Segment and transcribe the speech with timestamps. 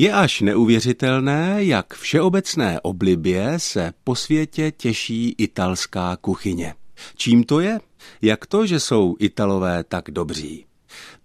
[0.00, 6.74] Je až neuvěřitelné, jak všeobecné oblibě se po světě těší italská kuchyně.
[7.16, 7.80] Čím to je?
[8.22, 10.64] Jak to, že jsou Italové tak dobří?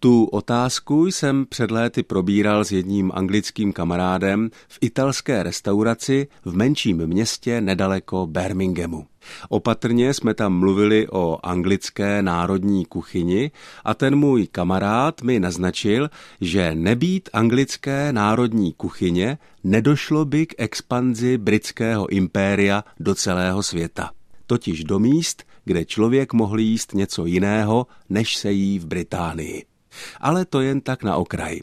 [0.00, 7.06] Tu otázku jsem před léty probíral s jedním anglickým kamarádem v italské restauraci v menším
[7.06, 9.06] městě nedaleko Birminghamu.
[9.48, 13.50] Opatrně jsme tam mluvili o anglické národní kuchyni
[13.84, 21.38] a ten můj kamarád mi naznačil, že nebýt anglické národní kuchyně, nedošlo by k expanzi
[21.38, 24.10] britského impéria do celého světa.
[24.46, 29.64] Totiž do míst, kde člověk mohl jíst něco jiného, než se jí v Británii.
[30.20, 31.60] Ale to jen tak na okraj.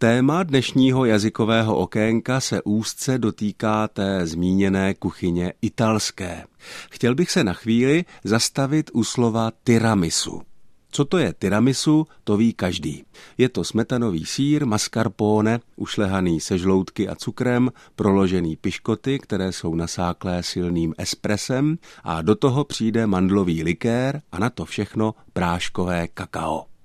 [0.00, 6.44] Téma dnešního jazykového okénka se úzce dotýká té zmíněné kuchyně italské.
[6.90, 10.42] Chtěl bych se na chvíli zastavit u slova tiramisu.
[10.90, 13.04] Co to je tiramisu, to ví každý.
[13.38, 20.42] Je to smetanový sír, mascarpone, ušlehaný se žloutky a cukrem, proložený piškoty, které jsou nasáklé
[20.42, 26.77] silným espresem a do toho přijde mandlový likér a na to všechno práškové kakao.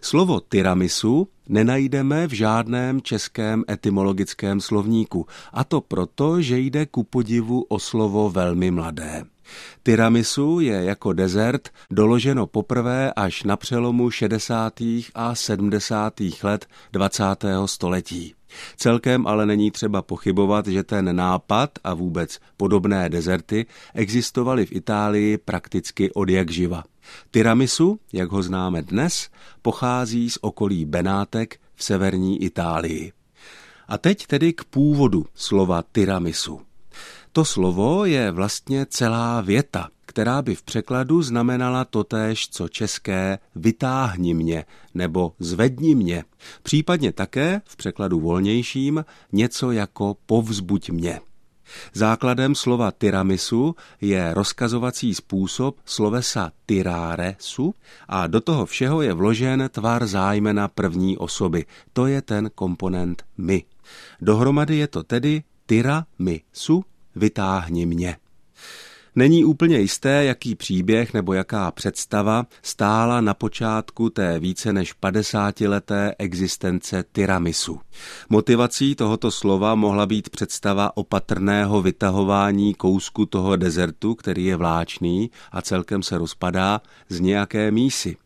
[0.00, 7.64] Slovo tiramisu nenajdeme v žádném českém etymologickém slovníku, a to proto, že jde ku podivu
[7.68, 9.24] o slovo velmi mladé.
[9.82, 14.80] Tiramisu je jako dezert doloženo poprvé až na přelomu 60.
[15.14, 16.14] a 70.
[16.42, 17.24] let 20.
[17.66, 18.34] století.
[18.76, 25.38] Celkem ale není třeba pochybovat, že ten nápad a vůbec podobné dezerty existovaly v Itálii
[25.38, 26.84] prakticky od jak živa.
[27.30, 29.28] Tiramisu, jak ho známe dnes,
[29.62, 33.12] pochází z okolí Benátek v severní Itálii.
[33.88, 36.60] A teď tedy k původu slova tiramisu.
[37.32, 44.34] To slovo je vlastně celá věta, která by v překladu znamenala totéž, co české vytáhni
[44.34, 44.64] mě
[44.94, 46.24] nebo zvedni mě,
[46.62, 51.20] případně také v překladu volnějším něco jako povzbuď mě.
[51.92, 57.74] Základem slova tiramisu je rozkazovací způsob slovesa tirare su
[58.08, 61.64] a do toho všeho je vložen tvar zájmena první osoby.
[61.92, 63.64] To je ten komponent my.
[64.20, 66.84] Dohromady je to tedy tira mi su,
[67.16, 68.16] vytáhni mě.
[69.14, 76.12] Není úplně jisté, jaký příběh nebo jaká představa stála na počátku té více než 50-leté
[76.18, 77.80] existence tiramisu.
[78.28, 85.62] Motivací tohoto slova mohla být představa opatrného vytahování kousku toho dezertu, který je vláčný a
[85.62, 88.16] celkem se rozpadá z nějaké mísy.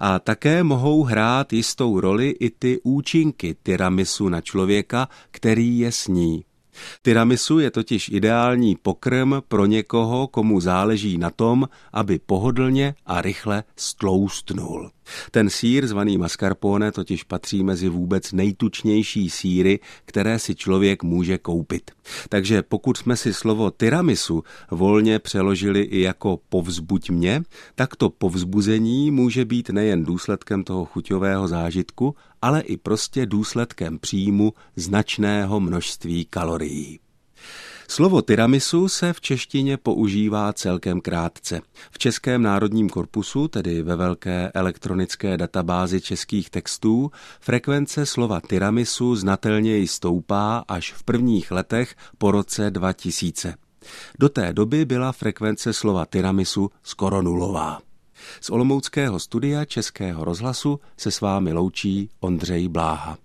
[0.00, 6.44] A také mohou hrát jistou roli i ty účinky tiramisu na člověka, který je sní.
[7.02, 13.64] Tiramisu je totiž ideální pokrm pro někoho, komu záleží na tom, aby pohodlně a rychle
[13.76, 14.90] stloustnul.
[15.30, 21.90] Ten sír zvaný mascarpone totiž patří mezi vůbec nejtučnější síry, které si člověk může koupit.
[22.28, 27.42] Takže pokud jsme si slovo tiramisu volně přeložili i jako povzbuď mě,
[27.74, 34.52] tak to povzbuzení může být nejen důsledkem toho chuťového zážitku, ale i prostě důsledkem příjmu
[34.76, 36.98] značného množství kalorií.
[37.90, 41.60] Slovo tiramisu se v češtině používá celkem krátce.
[41.90, 49.88] V Českém národním korpusu, tedy ve velké elektronické databázi českých textů, frekvence slova tiramisu znatelněji
[49.88, 53.54] stoupá až v prvních letech po roce 2000.
[54.18, 57.80] Do té doby byla frekvence slova tiramisu skoro nulová.
[58.40, 63.18] Z Olomouckého studia Českého rozhlasu se s vámi loučí Ondřej Bláha.